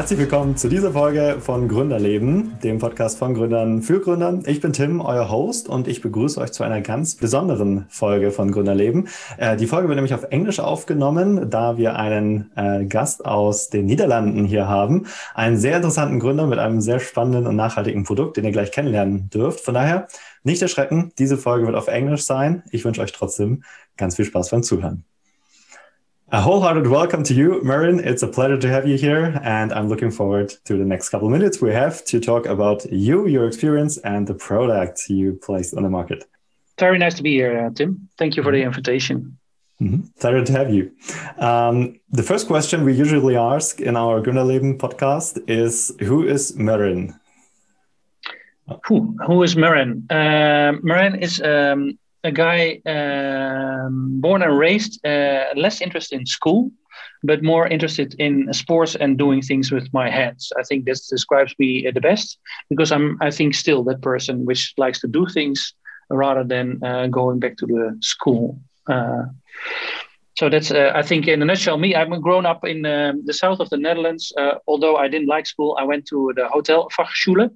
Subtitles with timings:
[0.00, 4.40] Herzlich willkommen zu dieser Folge von Gründerleben, dem Podcast von Gründern für Gründer.
[4.46, 8.50] Ich bin Tim, euer Host, und ich begrüße euch zu einer ganz besonderen Folge von
[8.50, 9.08] Gründerleben.
[9.36, 13.84] Äh, die Folge wird nämlich auf Englisch aufgenommen, da wir einen äh, Gast aus den
[13.84, 15.04] Niederlanden hier haben.
[15.34, 19.28] Einen sehr interessanten Gründer mit einem sehr spannenden und nachhaltigen Produkt, den ihr gleich kennenlernen
[19.28, 19.60] dürft.
[19.60, 20.08] Von daher
[20.44, 22.62] nicht erschrecken, diese Folge wird auf Englisch sein.
[22.70, 23.64] Ich wünsche euch trotzdem
[23.98, 25.04] ganz viel Spaß beim Zuhören.
[26.32, 27.98] A wholehearted welcome to you, Merijn.
[28.06, 31.26] It's a pleasure to have you here, and I'm looking forward to the next couple
[31.26, 35.74] of minutes we have to talk about you, your experience, and the product you placed
[35.74, 36.24] on the market.
[36.78, 38.08] Very nice to be here, uh, Tim.
[38.16, 38.68] Thank you for the mm-hmm.
[38.68, 39.38] invitation.
[39.80, 40.02] Mm-hmm.
[40.20, 40.92] Pleasure to have you.
[41.36, 47.18] Um, the first question we usually ask in our Gründerleben podcast is Who is Merijn?
[48.86, 50.04] Who, who is Merijn?
[50.08, 56.70] Uh, Merijn is um, a guy um, born and raised, uh, less interested in school,
[57.22, 60.52] but more interested in sports and doing things with my hands.
[60.58, 64.44] I think this describes me uh, the best because I'm, I think, still that person
[64.44, 65.74] which likes to do things
[66.10, 68.58] rather than uh, going back to the school.
[68.86, 69.24] Uh,
[70.36, 71.94] so that's, uh, I think, in a nutshell, me.
[71.94, 74.32] I'm grown up in um, the south of the Netherlands.
[74.38, 77.50] Uh, although I didn't like school, I went to the hotel Fachschule,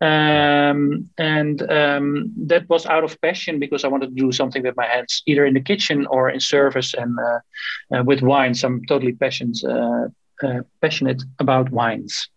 [0.00, 4.76] um, and um, that was out of passion because I wanted to do something with
[4.76, 8.64] my hands, either in the kitchen or in service and uh, uh, with wines.
[8.64, 10.08] I'm totally passionate, uh,
[10.42, 12.28] uh passionate about wines.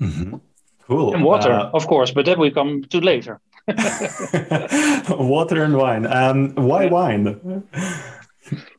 [0.00, 0.36] Mm-hmm.
[0.86, 1.14] Cool.
[1.14, 3.40] And water, uh, of course, but that we come to later.
[5.10, 6.06] water and wine.
[6.06, 7.64] Um, why wine?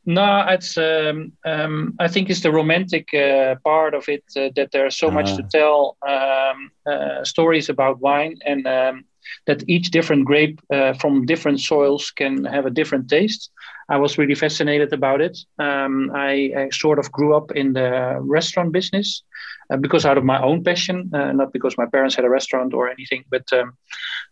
[0.06, 0.78] No, it's.
[0.78, 5.12] Um, um, I think it's the romantic uh, part of it uh, that there's so
[5.12, 5.50] much to ah.
[5.52, 9.06] tell um, uh, stories about wine, and um,
[9.46, 13.52] that each different grape uh, from different soils can have a different taste.
[13.90, 15.38] I was really fascinated about it.
[15.60, 19.24] Um, I, I, sort of grew up in the restaurant business
[19.70, 22.74] uh, because out of my own passion, uh, not because my parents had a restaurant
[22.74, 23.48] or anything, but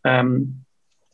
[0.03, 0.64] um,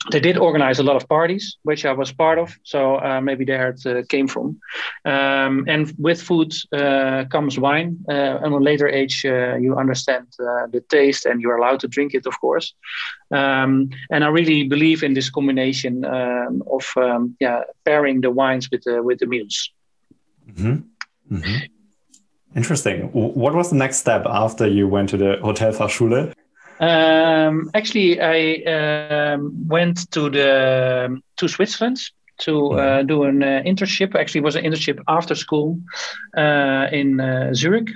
[0.09, 2.57] they did organize a lot of parties, which I was part of.
[2.63, 4.59] So uh, maybe there it uh, came from.
[5.05, 7.97] Um, and with food uh, comes wine.
[8.09, 11.81] Uh, and on a later age, uh, you understand uh, the taste and you're allowed
[11.81, 12.73] to drink it, of course.
[13.31, 18.69] Um, and I really believe in this combination um, of um, yeah, pairing the wines
[18.71, 19.71] with, with the meals.
[20.49, 21.35] Mm-hmm.
[21.35, 21.57] Mm-hmm.
[22.55, 23.09] Interesting.
[23.13, 26.33] What was the next step after you went to the Hotel Fachschule?
[26.81, 31.99] Um, actually, I um, went to the to Switzerland
[32.39, 33.07] to uh, mm-hmm.
[33.07, 34.15] do an uh, internship.
[34.15, 35.79] Actually, it was an internship after school
[36.35, 37.89] uh, in uh, Zurich,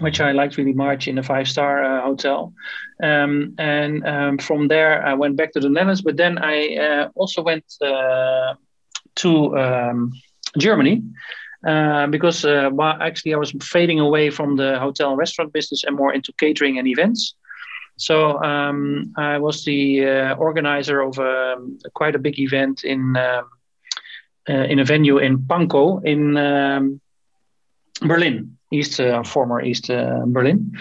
[0.00, 2.52] which I liked really much in a five star uh, hotel.
[3.00, 6.02] Um, and um, from there, I went back to the Netherlands.
[6.02, 7.64] But then I uh, also went
[9.16, 10.12] to um,
[10.58, 11.04] Germany.
[12.10, 16.32] because actually, I was fading away from the hotel and restaurant business and more into
[16.32, 17.36] catering and events.
[17.96, 23.48] So um, I was the uh, organizer of um, quite a big event in um,
[24.48, 27.00] uh, in a venue in Pankow in um,
[28.00, 30.72] Berlin, East uh, former East uh, Berlin,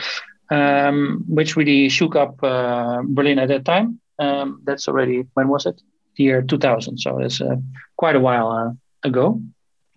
[0.51, 3.99] um, which really shook up uh, Berlin at that time.
[4.19, 5.81] Um, that's already when was it?
[6.17, 6.97] The year 2000.
[6.97, 7.55] So it's uh,
[7.97, 9.41] quite a while ago.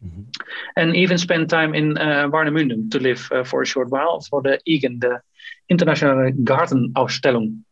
[0.04, 0.22] Mm-hmm.
[0.76, 4.60] And even spent time in uh, Warnemünde to live for a short while for the
[4.68, 5.20] IGA, the
[5.68, 7.64] Internationale Gartenausstellung.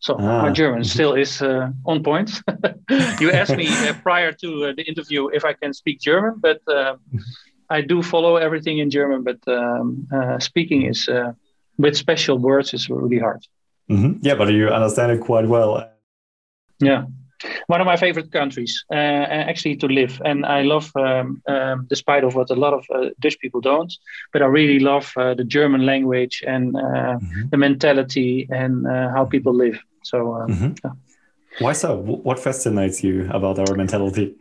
[0.00, 0.42] So ah.
[0.42, 2.42] my German still is uh, on point.
[3.20, 6.60] you asked me uh, prior to uh, the interview if I can speak German, but
[6.68, 6.96] uh,
[7.70, 9.24] I do follow everything in German.
[9.24, 11.32] But um, uh, speaking is uh,
[11.78, 13.46] with special words is really hard.
[13.90, 14.20] Mm-hmm.
[14.20, 15.88] Yeah, but you understand it quite well.
[16.80, 17.04] Yeah
[17.66, 22.24] one of my favorite countries uh, actually to live and i love um, um, despite
[22.24, 23.92] of what a lot of uh, dutch people don't
[24.32, 27.48] but i really love uh, the german language and uh, mm-hmm.
[27.50, 30.72] the mentality and uh, how people live so um, mm-hmm.
[30.84, 30.92] yeah.
[31.60, 34.34] why so what fascinates you about our mentality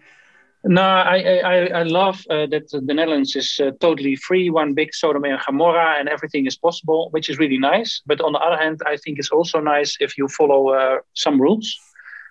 [0.65, 4.93] no, I I, I love uh, that the Netherlands is uh, totally free, one big
[4.93, 8.01] Sodom and Gomorrah, and everything is possible, which is really nice.
[8.05, 11.41] But on the other hand, I think it's also nice if you follow uh, some
[11.41, 11.77] rules.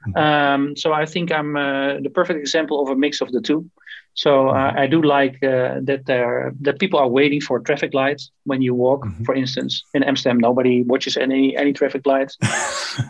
[0.16, 3.70] Um, so I think I'm uh, the perfect example of a mix of the two.
[4.14, 4.78] So uh, mm-hmm.
[4.78, 8.74] I do like uh, that there that people are waiting for traffic lights when you
[8.74, 9.04] walk.
[9.04, 9.24] Mm-hmm.
[9.24, 12.36] For instance, in Amsterdam, nobody watches any any traffic lights.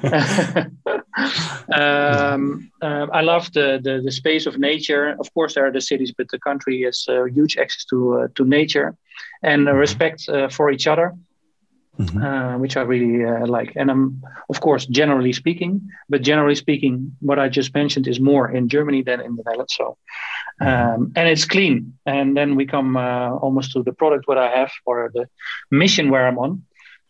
[1.74, 5.16] um, uh, I love the, the, the space of nature.
[5.18, 8.28] Of course, there are the cities, but the country has uh, huge access to uh,
[8.36, 8.94] to nature
[9.42, 9.76] and mm-hmm.
[9.76, 11.14] respect for each other
[11.98, 12.22] mm-hmm.
[12.22, 13.72] uh, which I really uh, like.
[13.76, 18.50] And I'm, of course, generally speaking, but generally speaking, what I just mentioned is more
[18.50, 19.74] in Germany than in the Netherlands.
[19.76, 19.96] So,
[20.60, 20.94] mm-hmm.
[20.94, 21.94] um, and it's clean.
[22.06, 25.28] And then we come uh, almost to the product what I have or the
[25.70, 26.62] mission where I'm on.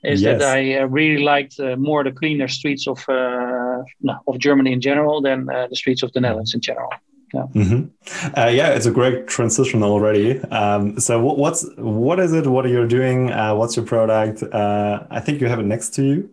[0.02, 0.40] is yes.
[0.40, 4.72] that I uh, really liked uh, more the cleaner streets of uh, no, of Germany
[4.72, 6.90] in general than uh, the streets of the Netherlands in general.
[7.34, 7.46] Yeah.
[7.54, 8.38] Mm-hmm.
[8.38, 10.38] Uh, yeah, it's a great transition already.
[10.44, 12.46] Um, so, what's what is it?
[12.46, 13.32] What are you doing?
[13.32, 14.42] Uh, what's your product?
[14.52, 16.30] I think you have it next to you.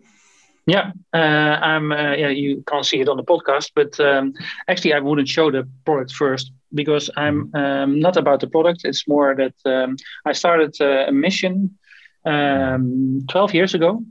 [0.66, 1.90] Yeah, I'm.
[1.90, 4.34] yeah, you can't see it on the podcast, but um,
[4.68, 7.56] actually, I wouldn't show the product first because I'm mm-hmm.
[7.56, 8.82] um, not about the product.
[8.84, 11.78] It's more that um, I started a mission
[12.24, 14.04] um, 12 years ago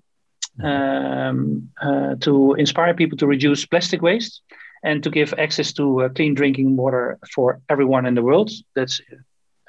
[0.63, 4.41] um, uh, to inspire people to reduce plastic waste
[4.83, 8.49] and to give access to uh, clean drinking water for everyone in the world.
[8.75, 9.01] That's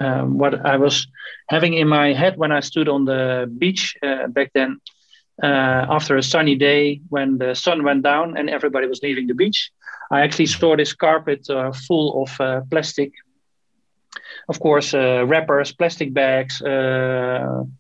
[0.01, 1.07] um, what I was
[1.49, 4.81] having in my head when I stood on the beach uh, back then.
[5.43, 9.35] Uh, after a sunny day, when the sun went down and everybody was leaving the
[9.35, 9.71] beach,
[10.11, 13.13] I actually saw this carpet uh, full of uh, plastic
[14.49, 16.57] of course, uh, wrappers, plastic bags,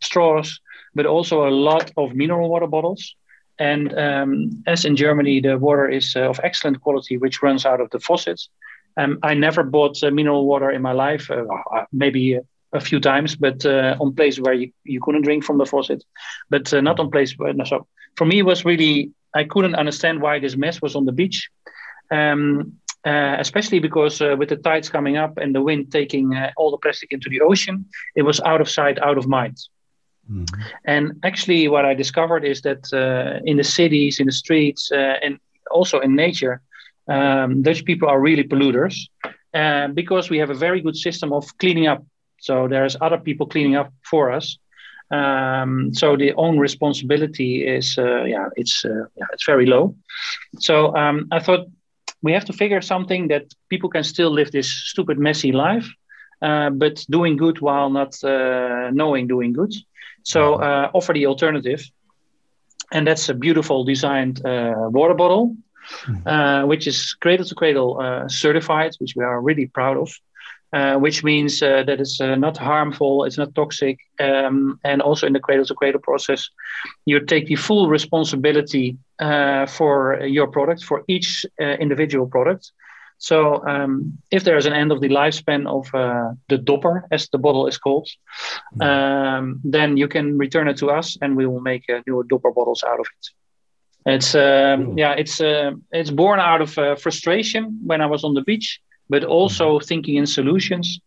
[0.00, 0.60] straws,
[0.94, 3.16] but also a lot of mineral water bottles.
[3.60, 7.80] And um, as in Germany, the water is uh, of excellent quality, which runs out
[7.80, 8.48] of the faucets.
[8.96, 12.40] Um, I never bought uh, mineral water in my life, uh, uh, maybe
[12.72, 16.02] a few times, but on places where you, you couldn't drink from the faucet,
[16.48, 17.52] but not on places where.
[17.52, 17.86] No, so
[18.16, 21.50] for me, it was really I couldn't understand why this mess was on the beach.
[22.10, 26.50] Um, uh, especially because uh, with the tides coming up and the wind taking uh,
[26.58, 29.56] all the plastic into the ocean, it was out of sight, out of mind.
[30.30, 30.60] Mm-hmm.
[30.84, 35.16] And actually, what I discovered is that uh, in the cities, in the streets, uh,
[35.22, 35.38] and
[35.70, 36.60] also in nature,
[37.08, 38.96] um, Dutch people are really polluters
[39.54, 42.04] uh, because we have a very good system of cleaning up.
[42.38, 44.58] So there's other people cleaning up for us.
[45.10, 49.96] Um, so the own responsibility is, yeah, it's yeah, it's very low.
[50.60, 51.66] So um, I thought
[52.22, 55.88] we have to figure something that people can still live this stupid, messy life,
[56.42, 59.72] uh, but doing good while not uh, knowing doing good.
[60.22, 61.82] So uh, offer the alternative,
[62.92, 65.56] and that's a beautiful designed uh, water bottle,
[66.06, 66.28] mm-hmm.
[66.28, 70.10] Uh, which is cradle to cradle uh, certified, which we are really proud of.
[70.72, 75.26] Uh, which means uh, that it's uh, not harmful, it's not toxic, um, and also
[75.26, 76.48] in the cradle to cradle process,
[77.06, 82.70] you take the full responsibility uh, for your product, for each uh, individual product.
[83.22, 85.86] So, um, if there is an end of the lifespan of
[86.48, 88.08] the dopper, as the bottle is called,
[88.74, 88.82] mm-hmm.
[88.82, 92.82] um, then you can return it to us, and we will make new dopper bottles
[92.82, 93.26] out of it.
[94.06, 95.40] It's um, yeah, it's
[95.92, 98.80] it's born out of frustration when I was on the beach
[99.10, 99.86] but also mm-hmm.
[99.86, 101.00] thinking in solutions.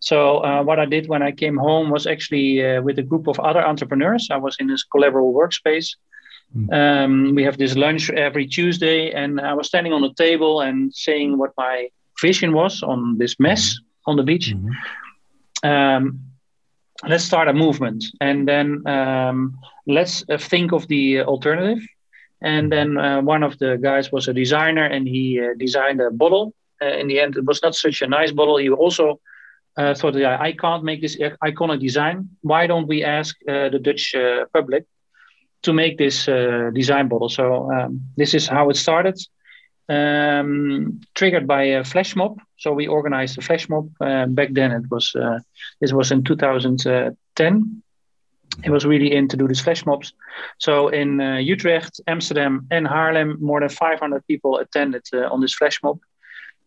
[0.00, 3.28] So uh, what I did when I came home was actually uh, with a group
[3.28, 4.28] of other entrepreneurs.
[4.30, 5.94] I was in this collaborative workspace.
[6.56, 6.72] Mm.
[6.72, 10.92] Um, we have this lunch every Tuesday, and I was standing on the table and
[10.94, 11.88] saying what my
[12.20, 14.10] vision was on this mess mm-hmm.
[14.10, 14.54] on the beach.
[14.54, 15.68] Mm-hmm.
[15.68, 16.20] Um,
[17.08, 21.82] let's start a movement, and then um, let's uh, think of the alternative.
[22.42, 26.10] And then uh, one of the guys was a designer, and he uh, designed a
[26.10, 28.56] bottle uh, in the end, it was not such a nice bottle.
[28.56, 29.20] He also
[29.76, 32.30] uh, thought, yeah, I can't make this iconic design.
[32.40, 34.14] Why don't we ask uh, the Dutch
[34.52, 34.86] public
[35.62, 36.26] to make this
[36.74, 37.28] design bottle?
[37.28, 39.18] So um, this is how it started.
[39.88, 42.40] Um, triggered by a flash mob.
[42.58, 43.90] So we organized a flash mob.
[44.00, 45.40] Uh, back then, it was uh,
[45.80, 47.82] this was in 2010.
[48.64, 50.12] It was really in to do these flash mobs.
[50.58, 55.82] So in uh, Utrecht, Amsterdam, and Haarlem, more than 500 people attended on this flash
[55.82, 55.98] mob.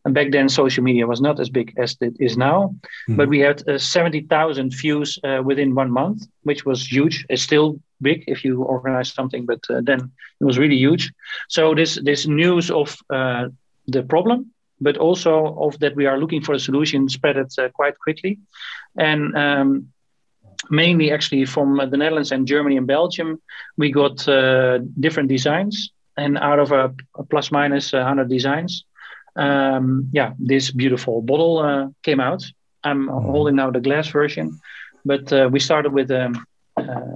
[0.05, 2.75] And back then, social media was not as big as it is now,
[3.07, 3.15] mm-hmm.
[3.15, 7.25] but we had uh, 70,000 views uh, within one month, which was huge.
[7.29, 11.11] It's still big if you organize something, but uh, then it was really huge.
[11.49, 13.47] So this this news of uh,
[13.87, 17.69] the problem, but also of that we are looking for a solution, spread it uh,
[17.69, 18.39] quite quickly,
[18.95, 19.35] and.
[19.35, 19.87] Um,
[20.69, 23.41] mainly actually from the Netherlands and Germany and Belgium,
[23.75, 28.85] we got uh, different designs, and out of a, a plus minus 100 designs,
[29.35, 32.45] um, yeah, this beautiful bottle uh, came out.
[32.83, 33.31] I'm mm-hmm.
[33.31, 34.59] holding now the glass version,
[35.05, 36.45] but uh, we started with um,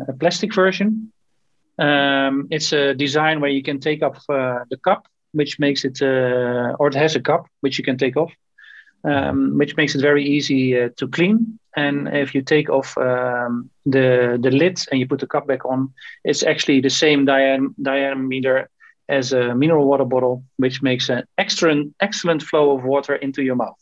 [0.10, 1.12] a plastic version.
[1.80, 6.02] Um, it's a design where you can take off uh, the cup, which makes it,
[6.02, 8.34] uh, or it has a cup which you can take off,
[9.04, 11.60] um, which makes it very easy uh, to clean.
[11.76, 15.64] And if you take off um, the the lid and you put the cup back
[15.66, 15.94] on,
[16.24, 18.70] it's actually the same diam- diameter
[19.10, 23.56] as a mineral water bottle, which makes an excellent, excellent flow of water into your
[23.56, 23.80] mouth.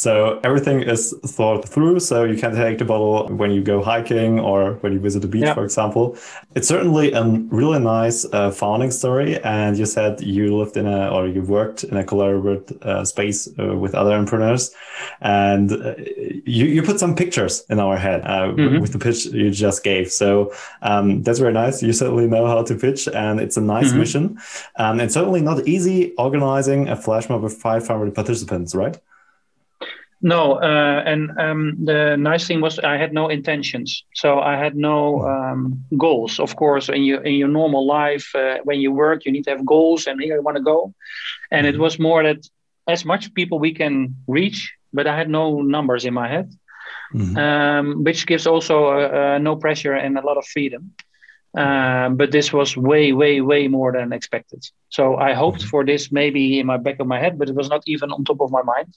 [0.00, 2.00] So everything is thought through.
[2.00, 5.28] So you can take the bottle when you go hiking or when you visit the
[5.28, 5.52] beach, yeah.
[5.52, 6.16] for example.
[6.54, 9.38] It's certainly a really nice uh, founding story.
[9.42, 13.46] And you said you lived in a, or you worked in a collaborative uh, space
[13.58, 14.74] uh, with other entrepreneurs.
[15.20, 15.96] And uh,
[16.46, 18.80] you, you put some pictures in our head uh, mm-hmm.
[18.80, 20.10] with the pitch you just gave.
[20.10, 21.82] So um, that's very nice.
[21.82, 23.98] You certainly know how to pitch, and it's a nice mm-hmm.
[23.98, 24.38] mission.
[24.76, 28.96] Um, and certainly not easy organizing a flash mob with 500 participants, right?
[30.22, 34.76] No, uh, and um, the nice thing was I had no intentions, so I had
[34.76, 36.38] no um, goals.
[36.38, 39.50] Of course, in your in your normal life, uh, when you work, you need to
[39.50, 40.92] have goals, and here I want to go.
[41.50, 41.82] And it mm-hmm.
[41.82, 42.46] was more that
[42.86, 46.52] as much people we can reach, but I had no numbers in my head,
[47.14, 47.36] mm-hmm.
[47.38, 50.92] um, which gives also uh, uh no pressure and a lot of freedom.
[51.56, 54.64] Um, but this was way, way, way more than expected.
[54.88, 55.68] So I hoped mm-hmm.
[55.68, 58.24] for this maybe in my back of my head, but it was not even on
[58.24, 58.94] top of my mind.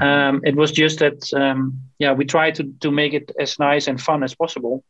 [0.00, 3.86] Um, it was just that, um, yeah, we tried to, to make it as nice
[3.86, 4.84] and fun as possible.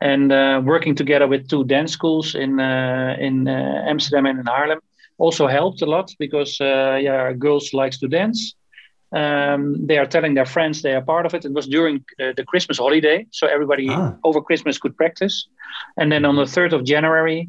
[0.00, 4.46] And uh, working together with two dance schools in uh, in uh, Amsterdam and in
[4.46, 4.80] Haarlem
[5.18, 8.54] also helped a lot because uh, yeah, girls likes to dance.
[9.12, 11.44] Um, they are telling their friends they are part of it.
[11.44, 14.14] It was during uh, the Christmas holiday, so everybody ah.
[14.24, 15.46] over Christmas could practice.
[15.96, 17.48] And then on the third of January,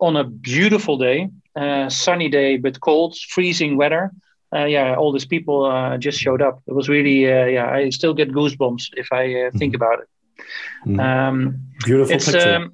[0.00, 4.10] on a beautiful day, uh, sunny day but cold, freezing weather,
[4.54, 6.62] uh, yeah, all these people uh, just showed up.
[6.66, 9.82] It was really, uh, yeah, I still get goosebumps if I uh, think mm-hmm.
[9.82, 10.08] about it.
[10.86, 11.00] Mm.
[11.00, 12.54] Um, Beautiful picture.
[12.54, 12.72] Um,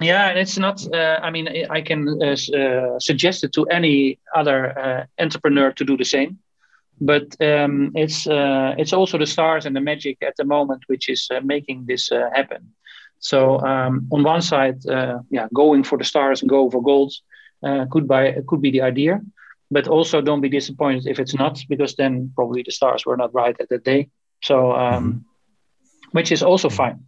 [0.00, 0.84] yeah, and it's not.
[0.92, 6.04] Uh, I mean, I can uh, suggest it to any other entrepreneur to do the
[6.04, 6.38] same.
[7.00, 11.28] But um, it's it's also the stars and the magic at the moment which is
[11.42, 12.72] making this happen.
[13.18, 14.78] So um, on one side,
[15.30, 17.12] yeah, going for the stars and go for gold
[17.90, 19.20] could by could be the idea
[19.70, 23.34] but also don't be disappointed if it's not because then probably the stars were not
[23.34, 24.08] right at that day
[24.42, 26.08] so um, mm-hmm.
[26.12, 27.04] which is also fine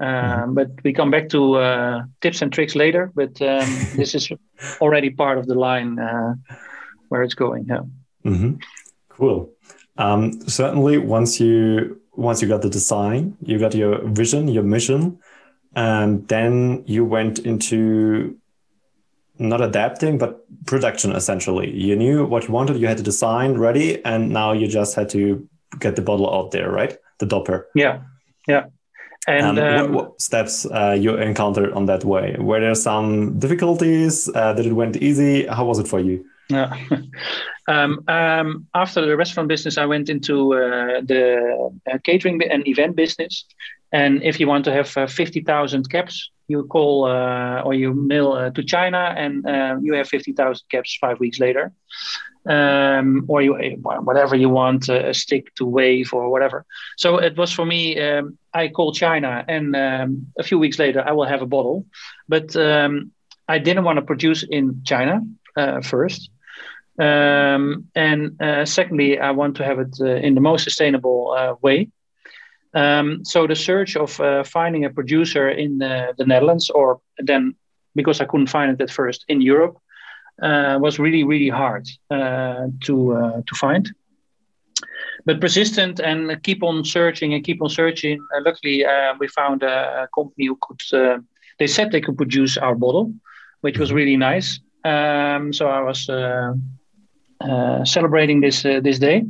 [0.00, 0.54] um, mm-hmm.
[0.54, 4.30] but we come back to uh, tips and tricks later but um, this is
[4.80, 6.34] already part of the line uh,
[7.08, 7.82] where it's going yeah.
[8.24, 8.54] Mm-hmm.
[9.18, 9.50] Cool
[9.98, 15.18] um, certainly once you once you got the design you got your vision your mission
[15.74, 18.36] and then you went into
[19.38, 21.70] not adapting, but production essentially.
[21.70, 25.08] You knew what you wanted, you had the design ready, and now you just had
[25.10, 25.48] to
[25.78, 26.96] get the bottle out there, right?
[27.18, 27.68] The dopper.
[27.74, 28.00] Yeah,
[28.46, 28.66] yeah.
[29.26, 32.36] And um, um, what, what, steps uh, you encountered on that way?
[32.38, 34.28] Were there some difficulties?
[34.34, 35.46] Uh, did it went easy?
[35.46, 36.24] How was it for you?
[36.48, 36.74] Yeah.
[37.68, 42.96] um, um, after the restaurant business, I went into uh, the uh, catering and event
[42.96, 43.44] business.
[43.92, 48.32] And if you want to have uh, 50,000 caps, you call uh, or you mail
[48.32, 51.72] uh, to China and uh, you have 50,000 caps five weeks later.
[52.48, 56.64] Um, or you, whatever you want, a stick to wave or whatever.
[56.96, 61.06] So it was for me, um, I call China and um, a few weeks later
[61.06, 61.84] I will have a bottle.
[62.26, 63.12] But um,
[63.48, 65.20] I didn't want to produce in China
[65.56, 66.30] uh, first.
[66.98, 71.90] Um, and uh, secondly, I want to have it uh, in the most sustainable way.
[72.74, 77.54] Um, so the search of uh, finding a producer in the, the, Netherlands, or then
[77.94, 79.78] because I couldn't find it at first in Europe,
[80.42, 83.90] uh, was really really hard uh, to uh, to find.
[85.24, 88.20] But persistent and keep on searching and keep on searching.
[88.36, 90.80] Uh, luckily, uh, we found a, a, company who could.
[91.58, 93.12] they said they could produce our bottle,
[93.62, 93.96] which was mm-hmm.
[93.96, 94.60] really nice.
[94.84, 96.52] Um, so I was uh,
[97.84, 99.22] celebrating this uh, this day.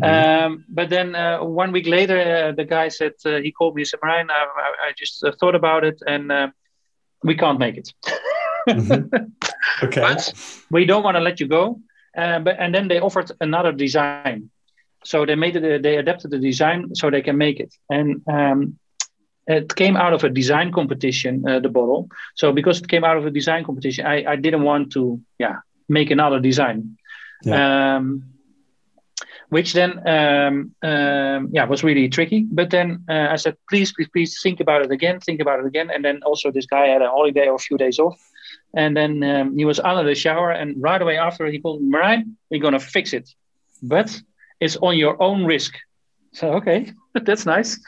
[0.00, 0.04] Mm-hmm.
[0.04, 3.84] Um, but then uh, one week later, uh, the guy said uh, he called me.
[3.84, 6.52] Said, "Merijn, I, I just thought about it, and
[7.22, 7.92] we can't make it."
[8.68, 9.26] mm-hmm.
[9.82, 10.00] Okay.
[10.00, 10.34] But
[10.70, 11.80] we don't want to let you go.
[12.14, 14.50] but and then they offered another design,
[15.04, 15.82] so they made it.
[15.82, 18.78] They adapted the design so they can make it, and um,
[19.46, 21.42] it came out of a design competition.
[21.42, 22.08] the bottle.
[22.34, 25.56] So because it came out of a design competition, I, I didn't want to, yeah,
[25.88, 26.98] make another design
[27.44, 27.96] yeah.
[27.96, 28.24] Um,
[29.50, 32.46] which then um, um, yeah was really tricky.
[32.50, 35.66] But then uh, I said, please, please, please think about it again, think about it
[35.66, 35.90] again.
[35.90, 38.18] And then also this guy had a holiday or a few days off,
[38.74, 41.82] and then um, he was out of the shower, and right away after he called
[41.82, 43.28] Merijn, we're gonna fix it,
[43.82, 44.20] but
[44.60, 45.74] it's on your own risk.
[46.32, 47.78] So okay, that's nice.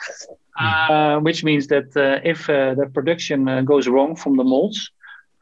[0.61, 4.91] Uh, which means that uh, if uh, the production uh, goes wrong from the molds,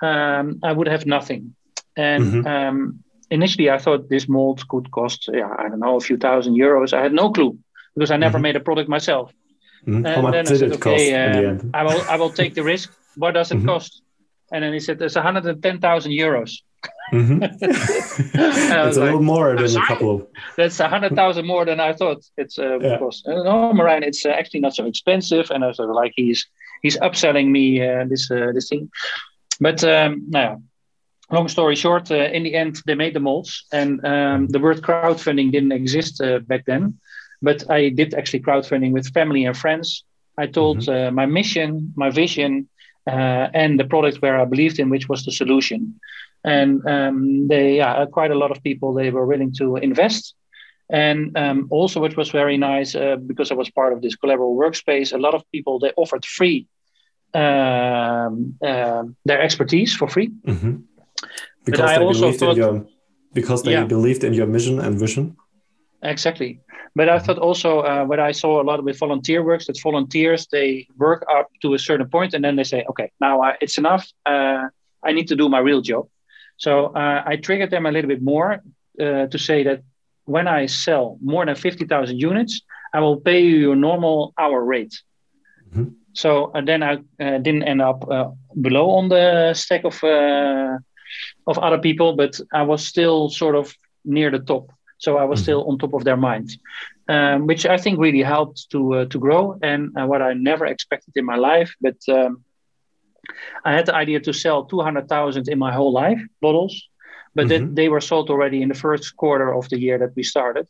[0.02, 1.56] um, I would have nothing.
[1.96, 6.00] And mm-hmm um, initially I thought this mold could cost, yeah, I don't know, a
[6.00, 6.92] few thousand euros.
[6.92, 7.58] I had no clue
[7.94, 8.42] because I never mm-hmm.
[8.42, 9.32] made a product myself.
[9.86, 10.06] Mm-hmm.
[10.06, 12.92] And How then I said, okay, uh, I will, I will take the risk.
[13.16, 13.68] What does it mm-hmm.
[13.68, 14.02] cost?
[14.52, 16.58] And then he said, it's 110,000 euros.
[17.12, 17.42] Mm-hmm.
[17.60, 17.62] it's
[18.32, 20.26] a like, little more than a couple of.
[20.56, 22.24] That's a hundred thousand more than I thought.
[22.36, 22.94] It's uh, yeah.
[22.94, 24.02] of course uh, no, Merijn.
[24.02, 26.46] It's uh, actually not so expensive, and I was like he's
[26.82, 28.90] he's upselling me uh, this uh, this thing.
[29.60, 30.62] But um, now,
[31.30, 34.82] long story short, uh, in the end they made the molds, and um, the word
[34.82, 36.98] crowdfunding didn't exist back then.
[37.42, 40.04] But I did actually crowdfunding with family and friends.
[40.36, 41.14] I told mm-hmm.
[41.14, 42.68] my mission, my vision,
[43.06, 46.00] and the product where I believed in, which was the solution
[46.44, 50.34] and um, they yeah, quite a lot of people they were willing to invest
[50.88, 54.56] and um, also which was very nice uh, because i was part of this collaborative
[54.56, 56.66] workspace a lot of people they offered free
[57.34, 60.76] um, uh, their expertise for free mm-hmm.
[61.64, 62.86] Because they believed thought, in your
[63.32, 63.84] because they yeah.
[63.84, 65.36] believed in your mission and vision
[66.02, 66.60] exactly
[66.94, 70.46] but i thought also uh, what i saw a lot with volunteer works that volunteers
[70.50, 73.78] they work up to a certain point and then they say okay now I, it's
[73.78, 74.64] enough uh,
[75.02, 76.06] i need to do my real job
[76.60, 78.62] so uh, I triggered them a little bit more
[79.00, 79.82] uh, to say that
[80.26, 82.60] when I sell more than 50,000 units,
[82.92, 84.94] I will pay you your normal hour rate.
[85.70, 85.94] Mm-hmm.
[86.12, 90.76] So uh, then I uh, didn't end up uh, below on the stack of uh,
[91.46, 93.74] of other people, but I was still sort of
[94.04, 94.70] near the top.
[94.98, 95.44] So I was mm-hmm.
[95.44, 96.50] still on top of their mind,
[97.08, 101.24] um, which I think really helped to to grow and what I never expected in
[101.24, 101.74] my life.
[101.80, 102.44] But um,
[103.64, 106.88] I had the idea to sell 200,000 in my whole life bottles,
[107.34, 107.74] but mm-hmm.
[107.74, 110.66] they were sold already in the first quarter of the year that we started.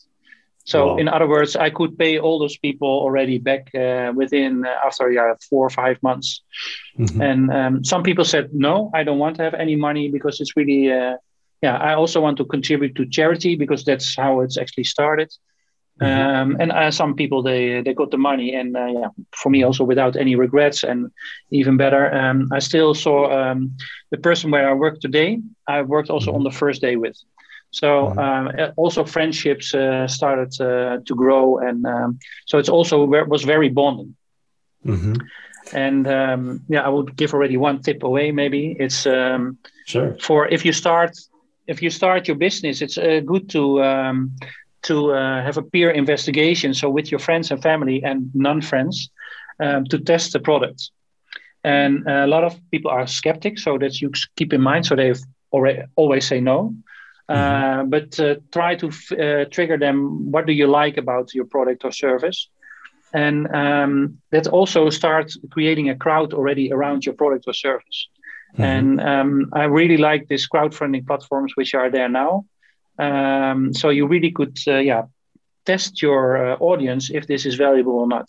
[0.64, 0.96] So, wow.
[0.98, 5.10] in other words, I could pay all those people already back uh, within uh, after
[5.10, 6.42] yeah, four or five months.
[6.98, 7.20] Mm-hmm.
[7.20, 10.56] And um, some people said, no, I don't want to have any money because it's
[10.56, 11.16] really, uh,
[11.62, 15.30] yeah, I also want to contribute to charity because that's how it's actually started.
[16.00, 16.52] Mm-hmm.
[16.52, 19.62] Um, and uh, some people they they got the money, and uh, yeah, for me
[19.62, 21.10] also without any regrets, and
[21.50, 23.76] even better, um, I still saw um,
[24.10, 25.40] the person where I work today.
[25.68, 27.18] I worked also on the first day with,
[27.70, 28.18] so mm-hmm.
[28.18, 33.68] um, also friendships uh, started uh, to grow, and um, so it's also was very
[33.68, 34.16] bonding.
[34.84, 35.14] Mm-hmm.
[35.72, 38.32] And um, yeah, I would give already one tip away.
[38.32, 41.16] Maybe it's sure for if you start
[41.66, 44.32] if you start your business, it's uh, good to um,
[44.82, 49.10] to uh, have a peer investigation, so with your friends and family and non-friends,
[49.60, 50.90] um, to test the product.
[51.62, 54.86] And a lot of people are skeptics, so that you keep in mind.
[54.86, 55.12] So they
[55.52, 56.74] already always say no,
[57.30, 57.80] mm-hmm.
[57.80, 60.30] uh, but uh, try to f- uh, trigger them.
[60.30, 62.48] What do you like about your product or service?
[63.12, 68.08] And um, that also starts creating a crowd already around your product or service.
[68.52, 68.62] Mm-hmm.
[68.62, 72.44] And um, I really like these crowdfunding platforms which are there now
[73.00, 75.04] um, so you really could, uh, yeah,
[75.64, 78.28] test your uh, audience if this is valuable or not.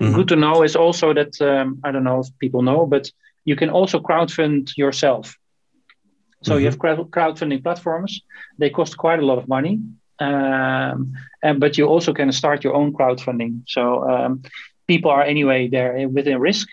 [0.00, 0.14] Mm-hmm.
[0.14, 3.10] Good to know is also that um, I don't know if people know, but
[3.44, 5.36] you can also crowdfund yourself.
[6.42, 6.60] So mm-hmm.
[6.60, 8.22] you have crowdfunding platforms;
[8.58, 9.80] they cost quite a lot of money,
[10.18, 13.62] um, and but you also can start your own crowdfunding.
[13.66, 14.42] So um,
[14.86, 16.68] people are anyway there within risk,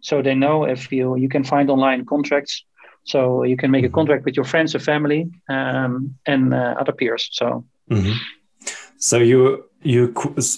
[0.00, 2.64] so they know if you you can find online contracts
[3.04, 6.92] so you can make a contract with your friends and family um, and uh, other
[6.92, 7.28] peers.
[7.32, 7.64] So.
[7.90, 8.12] Mm-hmm.
[8.96, 10.14] So you you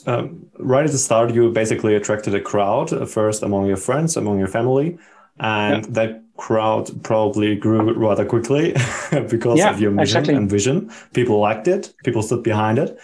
[0.06, 4.16] um, right at the start you basically attracted a crowd uh, first among your friends,
[4.16, 4.98] among your family,
[5.40, 5.90] and yeah.
[5.90, 8.72] that crowd probably grew rather quickly
[9.28, 10.34] because yeah, of your mission exactly.
[10.34, 10.90] and vision.
[11.12, 11.92] People liked it.
[12.04, 12.98] People stood behind it,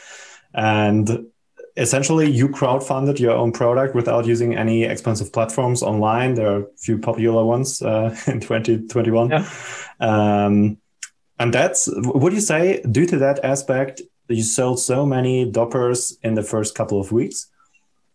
[0.55, 1.27] and
[1.77, 6.35] essentially you crowdfunded your own product without using any expensive platforms online.
[6.35, 9.31] There are a few popular ones uh, in 2021.
[9.31, 9.49] Yeah.
[10.01, 10.79] Um,
[11.39, 16.35] and that's, would you say, due to that aspect, you sold so many doppers in
[16.35, 17.49] the first couple of weeks?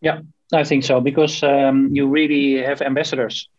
[0.02, 0.20] Yeah,
[0.54, 3.50] I think so, because um, you really have ambassadors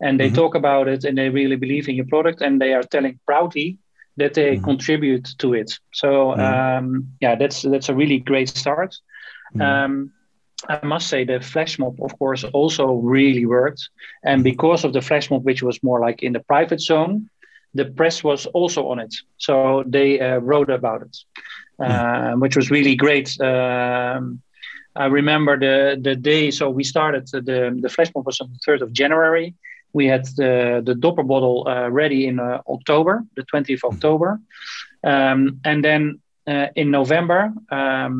[0.00, 0.36] and they mm-hmm.
[0.36, 3.78] talk about it and they really believe in your product and they are telling proudly
[4.16, 4.64] that they mm-hmm.
[4.64, 5.78] contribute to it.
[5.92, 6.40] So mm-hmm.
[6.40, 8.96] um, yeah, that's that's a really great start.
[9.54, 9.62] Mm.
[9.62, 10.12] Um,
[10.68, 13.88] I must say the flash mob, of course, also really worked.
[14.24, 17.28] And because of the flash mob, which was more like in the private zone,
[17.74, 19.14] the press was also on it.
[19.36, 21.16] So they uh, wrote about it,
[21.78, 23.38] uh, which was really great.
[23.40, 24.40] Um,
[24.96, 26.50] I remember the the day.
[26.50, 29.54] So we started the the flash mob was on the third of January.
[29.96, 34.38] We had the the Dopper bottle uh, ready in uh, October, the twentieth of October,
[35.02, 37.52] um, and then uh, in November.
[37.70, 38.14] Um,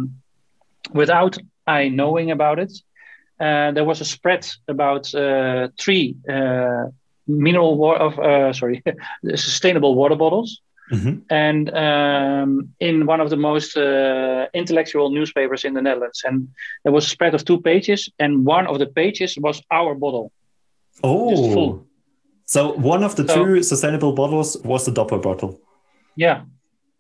[0.92, 1.36] without
[1.66, 2.72] I knowing about it,
[3.40, 6.84] uh, there was a spread about uh, three uh,
[7.26, 8.82] mineral water, of, uh, sorry,
[9.34, 10.62] sustainable water bottles.
[10.92, 11.14] Mm-hmm.
[11.28, 16.48] And um, in one of the most uh, intellectual newspapers in the Netherlands, and
[16.84, 20.30] there was a spread of two pages, and one of the pages was our bottle.
[21.02, 21.84] Oh,
[22.44, 25.60] so one of the so, two sustainable bottles was the Dopper bottle.
[26.16, 26.42] Yeah,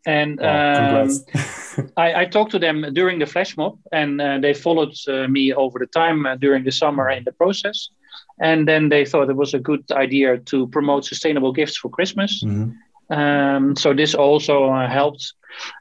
[0.06, 1.10] and Wow, um.
[1.96, 5.52] I, I talked to them during the flash mob, and uh, they followed uh, me
[5.52, 7.88] over the time uh, during the summer in the process.
[8.40, 12.42] And then they thought it was a good idea to promote sustainable gifts for Christmas.
[12.44, 12.74] Mhm.
[13.10, 15.34] Um, so this also uh, helped.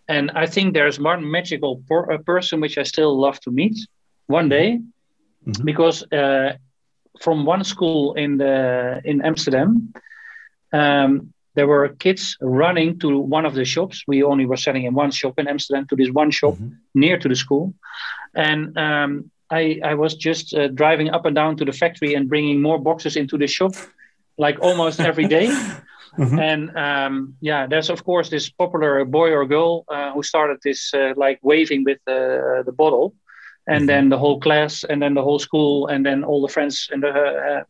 [0.08, 3.78] And I think there's one magical por- person which I still love to meet
[4.28, 4.80] one day,
[5.46, 5.66] Mhm.
[5.66, 6.58] because uh,
[7.22, 9.94] from one school in the in Amsterdam,
[10.74, 14.04] um, there were kids running to one of the shops.
[14.08, 16.72] We only were selling in one shop in Amsterdam to this one shop Mhm.
[16.94, 17.74] near to the school,
[18.34, 22.28] and um, I I was just uh, driving up and down to the factory and
[22.30, 23.72] bringing more boxes into the shop,
[24.38, 25.48] like almost every day.
[26.18, 26.40] Mhm.
[26.40, 30.94] And um, yeah, there's of course this popular boy or girl uh, who started this
[30.94, 33.14] uh, like waving with uh, the bottle,
[33.68, 33.88] and Mhm.
[33.88, 36.90] then the whole class, and then the whole school, and then all the friends.
[36.92, 37.64] And the, uh,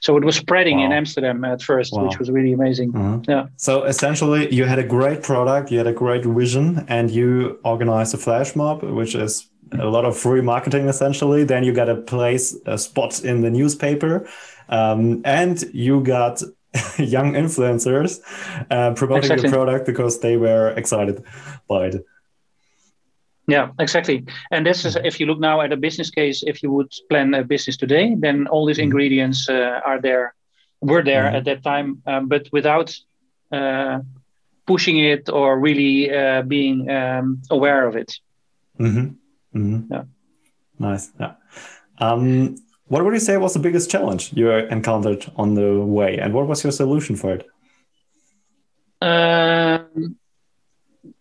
[0.00, 2.04] so it was spreading in Amsterdam at first, Wow.
[2.04, 2.92] which was really amazing.
[2.92, 3.28] Mhm.
[3.28, 3.44] Yeah.
[3.56, 8.14] So essentially, you had a great product, you had a great vision, and you organized
[8.14, 9.46] a flash mob, which is
[9.78, 11.44] a lot of free marketing essentially.
[11.44, 14.26] Then you got a place, a spot in the newspaper,
[14.68, 16.42] um, and you got
[16.98, 18.20] young influencers
[18.70, 19.48] uh, promoting Exactly.
[19.48, 21.22] your product because they were excited
[21.68, 22.04] by it.
[23.50, 24.24] Yeah, exactly.
[24.50, 27.34] And this is if you look now at a business case, if you would plan
[27.34, 28.86] a business today, then all these Mhm.
[28.88, 30.24] ingredients uh, are there,
[30.80, 31.36] were there Mhm.
[31.36, 32.88] at that time, um, but without
[33.52, 33.98] uh,
[34.66, 38.10] pushing it or really uh, being um, aware of it.
[38.78, 39.06] Mm-hmm.
[39.58, 39.92] Mm-hmm.
[39.92, 40.04] Yeah.
[40.78, 41.10] Nice.
[41.20, 41.32] Yeah.
[41.98, 42.54] Um,
[42.88, 46.46] what would you say was the biggest challenge you encountered on the way, and what
[46.46, 47.42] was your solution for it?
[49.02, 49.69] Um,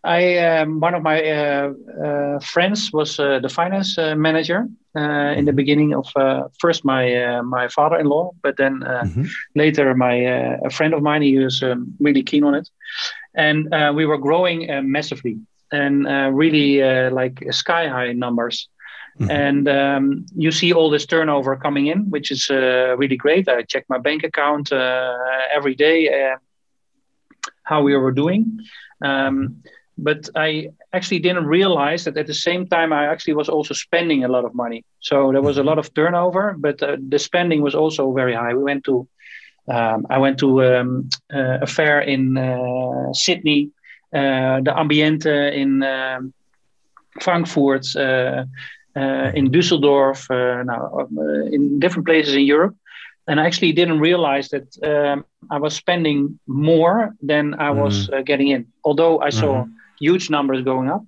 [0.03, 1.71] I um, one of my uh,
[2.05, 6.83] uh, friends was uh, the finance uh, manager uh, in the beginning of uh, first
[6.85, 9.25] my uh, my father-in-law, but then uh, Mhm.
[9.55, 11.21] later my uh, a friend of mine.
[11.21, 12.69] He was um, really keen on it,
[13.35, 15.37] and uh, we were growing uh, massively
[15.71, 18.67] and uh, really uh, like sky high numbers.
[19.19, 19.29] Mhm.
[19.29, 23.47] And um, you see all this turnover coming in, which is uh, really great.
[23.47, 25.13] I check my bank account uh,
[25.55, 26.37] every day, uh,
[27.63, 28.59] how we were doing.
[29.03, 29.63] Um,
[29.97, 34.23] but I actually didn't realize that at the same time I actually was also spending
[34.23, 34.85] a lot of money.
[35.01, 38.53] So there was a lot of turnover, but uh, the spending was also very high.
[38.53, 39.07] We went to
[39.67, 43.69] um, I went to um, uh, a fair in uh, Sydney,
[44.13, 46.33] uh, the Ambiente in um,
[47.21, 48.45] Frankfurt, uh,
[48.95, 52.75] uh, in Düsseldorf, uh, now uh, in different places in Europe.
[53.29, 55.23] And I actually didn't realize that um,
[55.55, 56.97] I was spending more
[57.31, 58.65] than I was uh, getting in.
[58.83, 59.51] Although I saw
[60.01, 61.03] huge numbers going up,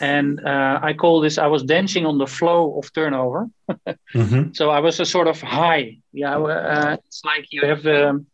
[0.00, 3.40] and uh, I call this I was dancing on the flow of turnover.
[4.14, 4.42] Mhm.
[4.58, 5.84] So I was a sort of high.
[6.12, 8.26] Yeah, uh, it's like you have um,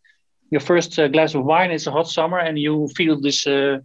[0.50, 1.70] your first uh, glass of wine.
[1.74, 3.78] It's a hot summer, and you feel this uh,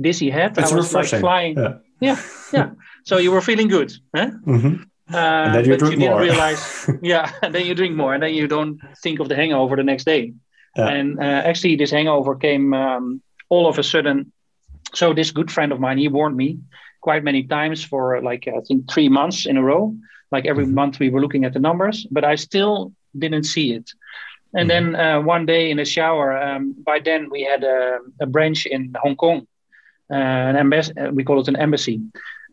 [0.00, 0.50] dizzy head.
[0.58, 1.16] It's I was refreshing.
[1.16, 1.56] like flying.
[1.58, 1.74] Yeah.
[2.00, 2.18] Yeah,
[2.52, 2.70] yeah.
[3.08, 4.30] So you were feeling good, huh?
[4.46, 4.74] Mhm.
[5.12, 6.22] Uh, And then you but drink you didn't more.
[6.22, 6.86] realize.
[7.02, 9.82] Yeah, and then you drink more, and then you don't think of the hangover the
[9.84, 10.32] next day.
[10.76, 10.88] Yeah.
[10.88, 14.32] And uh, actually, this hangover came um, all of a sudden.
[14.94, 16.58] So this good friend of mine, he warned me
[17.00, 19.94] quite many times for like I think three months in a row.
[20.32, 20.74] Like every Mhm.
[20.74, 23.90] month we were looking at the numbers, but I still didn't see it.
[24.58, 28.26] And then uh, one day in the shower, um, by then we had a, a
[28.26, 29.46] branch in Hong Kong,
[30.10, 30.14] uh,
[30.50, 30.92] an embassy.
[31.12, 32.00] We call it an embassy,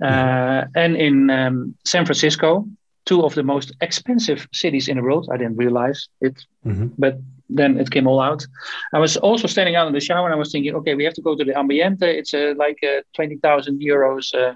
[0.02, 2.66] uh, and in um, San Francisco,
[3.06, 5.28] two of the most expensive cities in the world.
[5.34, 6.92] I didn't realize it, Mhm.
[6.98, 7.16] but
[7.50, 8.46] then it came all out.
[8.94, 11.14] I was also standing out in the shower and I was thinking, okay, we have
[11.16, 12.08] to go to the Ambiente.
[12.20, 14.34] It's uh, like uh, 20,000 euros.
[14.34, 14.56] Uh,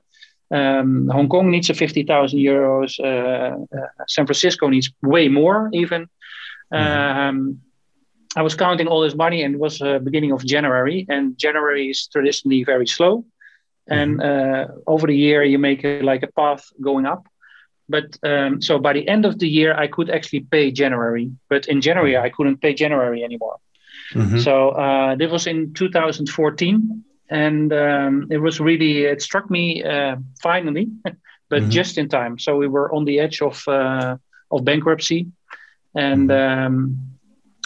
[0.55, 2.99] um, Hong Kong needs a 50,000 euros.
[2.99, 6.08] Uh, uh, San Francisco needs way more, even.
[6.71, 7.60] Um,
[8.38, 11.89] I was counting all this money, and it was uh, beginning of January, and January
[11.89, 13.23] is traditionally very slow.
[13.89, 17.28] And uh, over the year, you make a, like a path going up.
[17.88, 21.67] But um, so by the end of the year, I could actually pay January, but
[21.67, 23.58] in January I couldn't pay January anymore.
[24.13, 24.39] Mhm.
[24.39, 30.15] So uh, this was in 2014, and um, it was really it struck me uh,
[30.41, 30.88] finally,
[31.50, 31.69] but Mhm.
[31.69, 32.38] just in time.
[32.39, 34.17] So we were on the edge of uh,
[34.52, 35.28] of bankruptcy,
[35.93, 36.98] and um,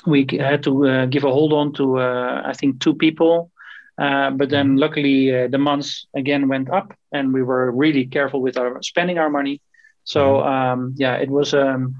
[0.05, 3.51] we had to uh, give a hold on to uh, I think two people.
[3.99, 8.41] Uh, but then luckily uh, the months again went up, and we were really careful
[8.41, 9.61] with our spending our money.
[10.03, 11.95] So um, yeah, it was um,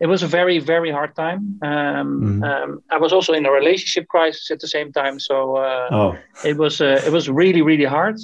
[0.00, 1.58] it was a very very hard time.
[1.62, 5.88] Um, um, I was also in a relationship crisis at the same time, so uh,
[5.90, 6.16] Oh.
[6.44, 8.16] it was uh, it was really really hard.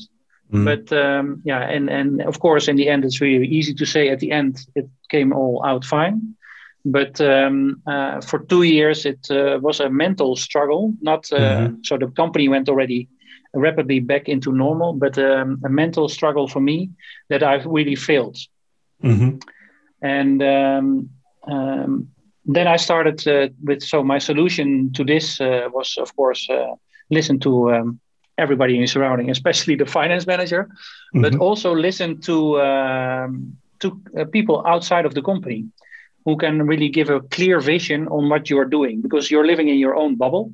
[0.53, 0.65] Mm.
[0.65, 4.09] But um, yeah, and and of course in the end it's really easy to say
[4.09, 6.37] at the end it came all out fine.
[6.85, 10.95] But um, uh, for two years it uh, was a mental struggle.
[11.01, 11.85] Not uh, Mhm.
[11.85, 13.09] so the company went already
[13.55, 16.91] rapidly back into normal, but um, a mental struggle for me
[17.29, 18.37] that I've really failed.
[19.03, 19.39] Mm-hmm.
[20.03, 21.11] And um,
[21.51, 22.09] um,
[22.45, 26.75] then I started uh, with so my solution to this uh, was, of course, uh,
[27.11, 28.01] listen to um,
[28.37, 31.23] everybody in surrounding, especially the finance manager, mm-hmm.
[31.23, 35.65] but also listen to um, to uh, people outside of the company
[36.25, 39.79] who can really give a clear vision on what you're doing because you're living in
[39.79, 40.53] your own bubble.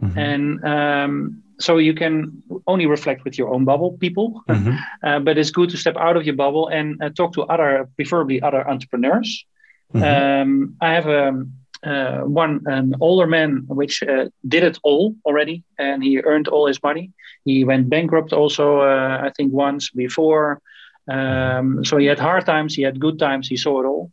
[0.00, 0.18] Mm-hmm.
[0.18, 4.76] And um, so you can only reflect with your own bubble people mm-hmm.
[5.02, 7.88] uh, but it's good to step out of your bubble and uh, talk to other
[7.96, 9.44] preferably other entrepreneurs
[9.92, 10.02] mm-hmm.
[10.04, 11.52] um, i have a um,
[11.86, 16.66] uh, one an older man which uh, did it all already and he earned all
[16.66, 17.12] his money
[17.44, 20.60] he went bankrupt also uh, i think once before
[21.08, 24.10] um, so he had hard times he had good times he saw it all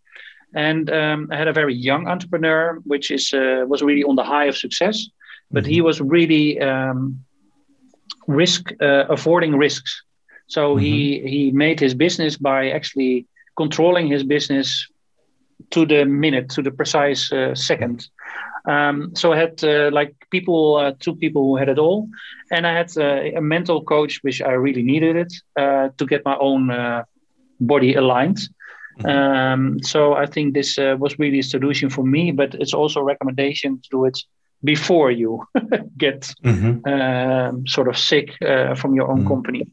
[0.54, 4.24] and um, I had a very young entrepreneur, which is uh, was really on the
[4.24, 5.08] high of success,
[5.52, 5.72] but mm-hmm.
[5.74, 7.24] he was really um,
[8.28, 10.04] risk uh, avoiding risks.
[10.48, 10.86] So mm-hmm.
[10.86, 13.26] he he made his business by actually
[13.58, 14.88] controlling his business
[15.72, 18.08] to the minute, to the precise uh, second.
[18.68, 22.10] Um, so I had uh, like people, uh, two people who had it all,
[22.52, 26.26] and I had uh, a mental coach, which I really needed it uh, to get
[26.26, 26.72] my own
[27.60, 28.40] body aligned.
[29.00, 29.08] Mm-hmm.
[29.08, 33.04] Um, so I think this was really a solution for me, but it's also a
[33.04, 34.18] recommendation to do it
[34.64, 35.46] before you
[35.98, 36.88] get mm-hmm.
[36.88, 39.28] um, sort of sick uh, from your own mm-hmm.
[39.28, 39.68] company.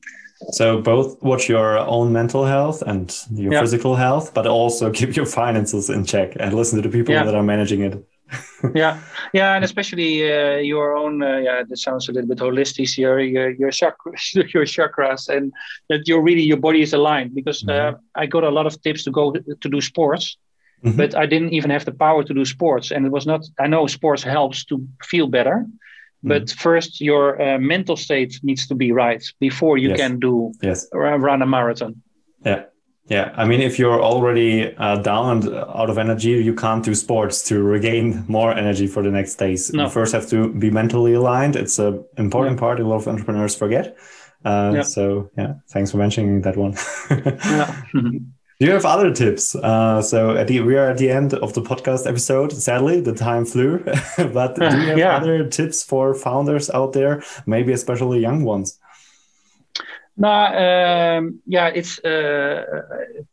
[0.51, 3.61] So both watch your own mental health and your yeah.
[3.61, 7.25] physical health, but also keep your finances in check and listen to the people yeah.
[7.25, 8.05] that are managing it.
[8.75, 9.01] yeah,
[9.33, 11.23] yeah, and especially uh, your own.
[11.23, 13.19] Uh, yeah, that sounds a little bit holistic here.
[13.19, 15.53] Your your chakras, your chakras, and
[15.89, 17.35] that you're really your body is aligned.
[17.35, 17.97] Because uh, mm-hmm.
[18.15, 20.37] I got a lot of tips to go to do sports,
[20.85, 20.97] Mm-hmm.
[20.97, 22.91] But I didn't even have the power to do sports.
[22.91, 25.65] And it was not, I know sports helps to feel better.
[25.65, 26.29] Mm-hmm.
[26.29, 29.99] But first, your uh, mental state needs to be right before you yes.
[29.99, 30.87] can do yes.
[30.93, 32.03] run a marathon.
[32.45, 32.65] Yeah.
[33.07, 36.95] Yeah, I mean, if you're already uh, down and out of energy, you can't do
[36.95, 39.73] sports to regain more energy for the next days.
[39.73, 39.85] No.
[39.85, 41.57] You first have to be mentally aligned.
[41.57, 42.61] It's an important yeah.
[42.61, 43.97] part a lot of entrepreneurs forget.
[44.45, 44.83] Uh, yeah.
[44.83, 46.77] So, yeah, thanks for mentioning that one.
[47.11, 47.83] yeah.
[48.63, 49.57] Do you have other tips?
[49.57, 52.53] Uh, so the, we are at the end of the podcast episode.
[52.53, 53.79] Sadly, the time flew.
[54.33, 55.17] but do you have yeah.
[55.17, 58.79] other tips for founders out there, maybe especially young ones?
[60.17, 62.65] No, um, yeah, it's uh,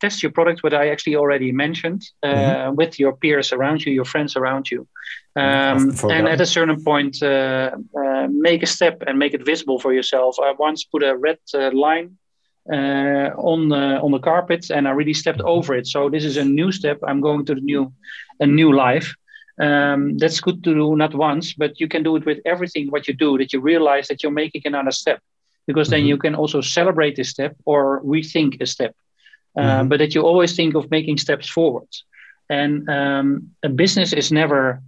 [0.00, 2.74] test your product, what I actually already mentioned, uh, mm-hmm.
[2.74, 4.88] with your peers around you, your friends around you.
[5.36, 9.78] Um, and at a certain point, uh, uh, make a step and make it visible
[9.78, 10.36] for yourself.
[10.42, 12.16] I once put a red uh, line
[12.72, 15.86] uh, on on the carpet, and I really stepped over it.
[15.86, 16.98] So this is a new step.
[17.06, 17.92] I'm going to the new
[18.40, 19.14] a new life.
[19.60, 23.06] Um, that's good to do not once, but you can do it with everything what
[23.06, 23.36] you do.
[23.36, 25.20] That you realize that you're making another step,
[25.66, 26.08] because then mm-hmm.
[26.08, 28.94] you can also celebrate a step or rethink a step.
[29.56, 29.88] Uh, mm-hmm.
[29.88, 31.88] But that you always think of making steps forward.
[32.48, 34.82] And um, a business is never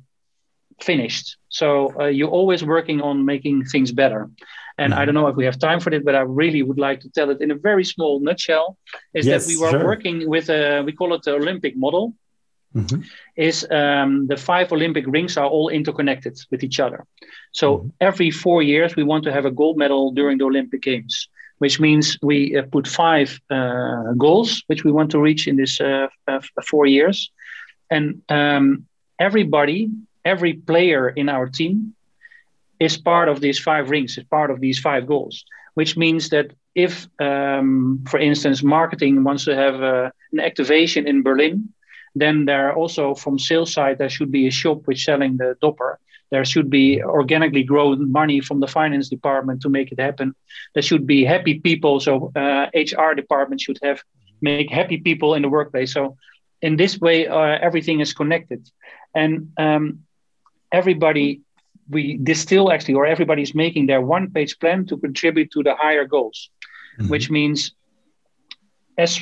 [0.80, 1.36] finished.
[1.48, 4.30] So uh, you're always working on making things better.
[4.78, 5.00] And mm-hmm.
[5.00, 7.10] I don't know if we have time for it, but I really would like to
[7.10, 8.76] tell it in a very small nutshell.
[9.14, 9.84] Is yes, that we were sure.
[9.84, 12.14] working with a, we call it the Olympic model.
[12.74, 13.02] Mm-hmm.
[13.36, 17.04] Is um, the five Olympic rings are all interconnected with each other.
[17.52, 17.88] So mm-hmm.
[18.00, 21.78] every four years, we want to have a gold medal during the Olympic Games, which
[21.78, 26.08] means we uh, put five uh, goals which we want to reach in this uh,
[26.64, 27.30] four years.
[27.90, 28.86] And um,
[29.18, 29.90] everybody,
[30.24, 31.94] every player in our team
[32.80, 36.52] is part of these five rings, is part of these five goals, which means that
[36.74, 41.68] if, um, for instance, marketing wants to have uh, an activation in Berlin,
[42.14, 45.56] then there are also from sales side there should be a shop which selling the
[45.60, 45.98] dopper.
[46.30, 50.34] There should be organically grown money from the finance department to make it happen.
[50.74, 52.00] There should be happy people.
[52.00, 54.02] So uh, HR department should have
[54.40, 55.92] make happy people in the workplace.
[55.92, 56.16] So
[56.62, 58.68] in this way, uh, everything is connected,
[59.14, 60.00] and um,
[60.70, 61.42] everybody
[61.88, 66.04] we distill actually, or everybody's making their one page plan to contribute to the higher
[66.04, 66.50] goals,
[66.98, 67.10] mm-hmm.
[67.10, 67.74] which means
[68.96, 69.20] as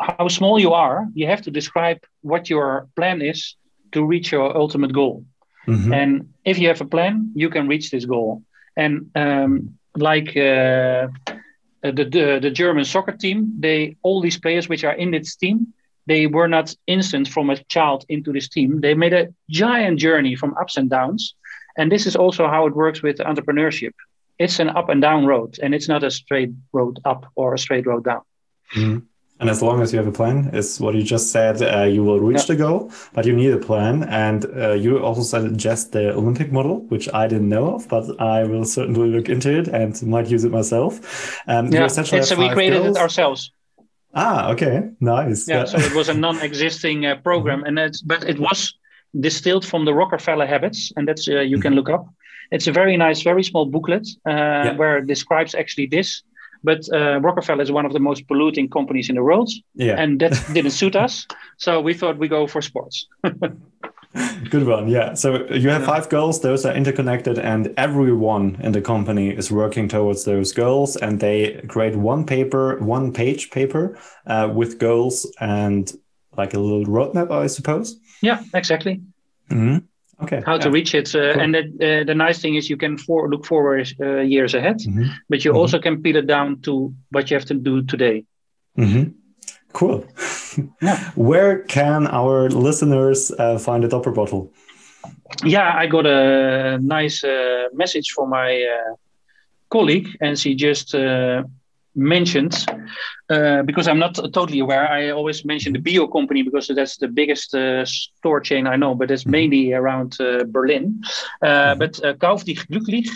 [0.00, 3.56] how small you are, you have to describe what your plan is
[3.92, 5.24] to reach your ultimate goal.
[5.66, 5.92] Mm-hmm.
[5.92, 8.42] And if you have a plan, you can reach this goal.
[8.76, 11.08] And um, like uh,
[11.82, 15.72] the, the, the German soccer team, they all these players which are in this team,
[16.06, 18.80] they were not instant from a child into this team.
[18.80, 21.34] They made a giant journey from ups and downs
[21.76, 23.92] and this is also how it works with entrepreneurship.
[24.38, 27.58] It's an up and down road, and it's not a straight road up or a
[27.58, 28.22] straight road down.
[28.74, 28.98] Mm-hmm.
[29.40, 32.04] And as long as you have a plan, is what you just said, uh, you
[32.04, 32.46] will reach yeah.
[32.46, 34.04] the goal, but you need a plan.
[34.04, 38.44] And uh, you also suggest the Olympic model, which I didn't know of, but I
[38.44, 41.40] will certainly look into it and might use it myself.
[41.48, 42.96] Um, yeah, it's, we created goals.
[42.96, 43.50] it ourselves.
[44.14, 45.48] Ah, okay, nice.
[45.48, 47.66] Yeah, so it was a non-existing uh, program, mm-hmm.
[47.66, 48.72] and it's but it was
[49.18, 51.78] distilled from the Rockefeller habits, and that's uh, you can mm-hmm.
[51.78, 52.06] look up.
[52.52, 54.76] It's a very nice, very small booklet uh, yeah.
[54.76, 56.22] where it describes actually this
[56.64, 60.00] but uh, Rockefeller is one of the most polluting companies in the world, yeah.
[60.00, 61.26] and that didn't suit us.
[61.58, 63.06] So we thought we go for sports.
[64.50, 64.88] Good one.
[64.88, 65.14] Yeah.
[65.14, 66.40] So you have five goals.
[66.40, 70.96] Those are interconnected, and everyone in the company is working towards those goals.
[70.96, 75.92] And they create one paper, one page paper uh, with goals and
[76.36, 77.96] like a little roadmap, I suppose.
[78.22, 79.00] Yeah, exactly.
[79.50, 79.78] Mm-hmm
[80.24, 81.42] okay how to reach it uh, cool.
[81.42, 84.78] and the, uh, the nice thing is you can for, look forward uh, years ahead
[84.78, 85.04] mm-hmm.
[85.28, 85.60] but you mm-hmm.
[85.60, 88.24] also can peel it down to what you have to do today
[88.78, 89.10] mm-hmm.
[89.72, 90.04] cool
[90.82, 90.98] yeah.
[91.14, 94.52] where can our listeners uh, find a dopper bottle
[95.44, 98.94] yeah i got a nice uh, message from my uh,
[99.70, 100.94] colleague and she just
[101.94, 102.66] mentioned
[103.30, 104.88] uh, because I'm not totally aware.
[104.88, 108.94] I always mention the Bio company because that's the biggest uh, store chain I know,
[108.94, 109.30] but it's mm-hmm.
[109.30, 111.02] mainly around uh, Berlin.
[111.42, 111.78] Uh, mm-hmm.
[111.78, 113.08] But uh, Kauf dich glücklich,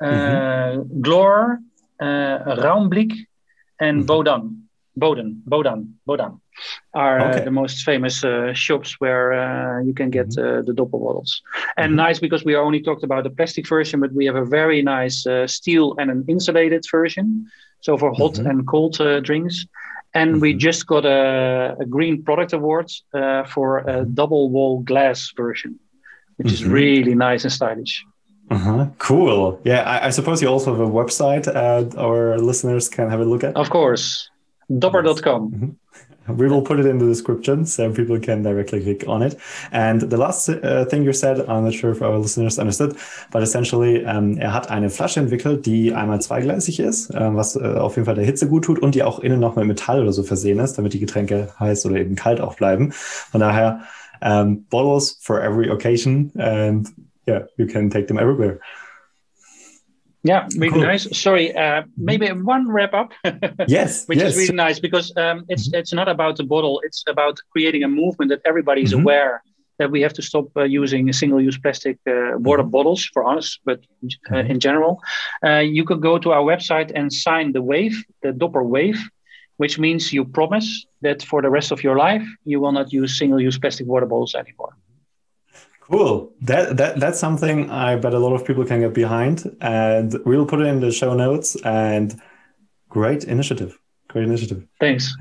[0.00, 1.00] uh, mm-hmm.
[1.00, 1.58] Glore,
[2.00, 3.12] Raumblick,
[3.80, 4.10] and mm-hmm.
[4.10, 4.62] Bodan.
[4.98, 6.40] Boden, Bodan, Bodan
[6.94, 7.44] are okay.
[7.44, 10.64] the most famous shops where you can get mm-hmm.
[10.64, 11.42] the Dopper bottles.
[11.76, 11.96] And mm-hmm.
[11.96, 15.26] nice because we only talked about the plastic version, but we have a very nice
[15.44, 17.46] steel and an insulated version
[17.86, 18.50] so for hot mm-hmm.
[18.50, 19.56] and cold uh, drinks.
[20.12, 20.40] And mm-hmm.
[20.40, 24.14] we just got a, a green product award uh, for a mm-hmm.
[24.14, 25.78] double wall glass version,
[26.36, 26.72] which is mm-hmm.
[26.72, 28.04] really nice and stylish.
[28.50, 28.86] Uh-huh.
[28.98, 29.60] Cool.
[29.64, 33.24] Yeah, I, I, suppose you also have a website uh, our listeners can have a
[33.24, 33.56] look at.
[33.56, 34.30] Of course,
[34.78, 35.76] dopper.com.
[36.28, 39.36] We will put it in the description so people can directly click on it.
[39.72, 42.96] And the last uh, thing you said, I'm not sure if our listeners understood,
[43.30, 47.60] but essentially, ähm, er hat eine Flasche entwickelt, die einmal zweigleisig ist, äh, was äh,
[47.60, 50.12] auf jeden Fall der Hitze gut tut und die auch innen noch mit Metall oder
[50.12, 52.90] so versehen ist, damit die Getränke heiß oder eben kalt auch bleiben.
[52.92, 53.80] Von daher,
[54.20, 56.88] um, bottles for every occasion and
[57.28, 58.60] yeah, you can take them everywhere.
[60.22, 60.82] Yeah, really cool.
[60.82, 61.06] nice.
[61.16, 63.12] Sorry, uh, maybe one wrap up.
[63.68, 64.32] yes, which yes.
[64.32, 65.78] is really nice because um, it's mm-hmm.
[65.78, 66.80] it's not about the bottle.
[66.84, 69.02] It's about creating a movement that everybody is mm-hmm.
[69.02, 69.42] aware
[69.78, 72.70] that we have to stop uh, using single-use plastic uh, water mm-hmm.
[72.70, 74.50] bottles for us, but uh, mm-hmm.
[74.50, 75.00] in general,
[75.44, 78.98] uh, you could go to our website and sign the wave, the Dopper wave,
[79.58, 83.18] which means you promise that for the rest of your life you will not use
[83.18, 84.74] single-use plastic water bottles anymore.
[85.90, 86.32] Cool.
[86.42, 90.46] That that that's something I bet a lot of people can get behind, and we'll
[90.46, 91.56] put it in the show notes.
[91.64, 92.20] And
[92.88, 93.78] great initiative.
[94.08, 94.66] Great initiative.
[94.80, 95.14] Thanks.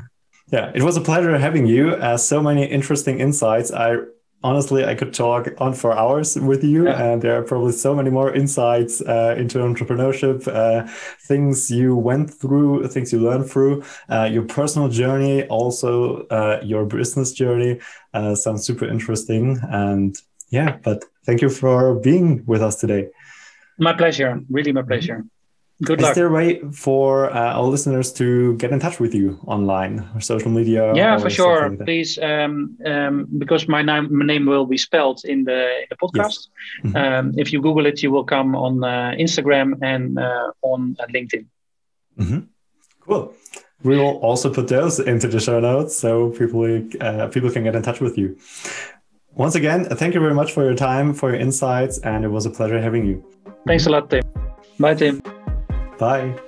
[0.52, 1.92] Yeah, it was a pleasure having you.
[1.92, 3.72] Uh, so many interesting insights.
[3.72, 3.98] I
[4.44, 7.04] honestly I could talk on for hours with you, yeah.
[7.04, 10.88] and there are probably so many more insights uh, into entrepreneurship, uh,
[11.28, 16.86] things you went through, things you learned through, uh, your personal journey, also uh, your
[16.86, 17.80] business journey.
[18.14, 23.10] Uh, sounds super interesting and yeah, but thank you for being with us today.
[23.78, 24.40] My pleasure.
[24.50, 25.26] Really, my pleasure.
[25.84, 26.12] Good Is luck.
[26.12, 30.08] Is there a way for uh, our listeners to get in touch with you online
[30.16, 30.94] or social media?
[30.96, 31.70] Yeah, for sure.
[31.70, 35.88] Like Please, um, um, because my name, my name will be spelled in the, in
[35.90, 36.16] the podcast.
[36.16, 36.48] Yes.
[36.86, 36.96] Mm-hmm.
[36.96, 41.08] Um, if you Google it, you will come on uh, Instagram and uh, on uh,
[41.08, 41.46] LinkedIn.
[42.20, 42.40] Mm-hmm.
[43.02, 43.34] Cool.
[43.84, 46.64] We will also put those into the show notes so people
[47.02, 48.38] uh, people can get in touch with you.
[49.36, 52.46] Once again, thank you very much for your time, for your insights, and it was
[52.46, 53.24] a pleasure having you.
[53.68, 54.24] Thanks a lot, Tim.
[54.80, 55.22] Bye, Tim.
[56.00, 56.40] Bye.